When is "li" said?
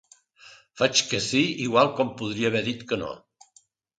2.13-2.17